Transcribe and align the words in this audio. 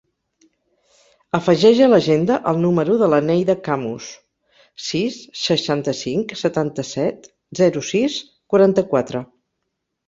Afegeix 1.39 1.81
a 1.87 1.89
l'agenda 1.91 2.37
el 2.53 2.57
número 2.63 2.97
de 3.03 3.11
la 3.15 3.19
Neida 3.27 3.57
Camus: 3.69 4.09
sis, 4.89 5.21
seixanta-cinc, 5.45 6.35
setanta-set, 6.45 7.33
zero, 7.63 7.87
sis, 7.95 8.21
quaranta-quatre. 8.55 9.27